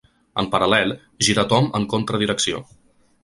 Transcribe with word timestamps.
En 0.43 0.47
paral·lel, 0.55 0.93
giratomb 1.27 1.77
en 1.81 1.87
contra 1.93 2.23
direcció. 2.25 2.63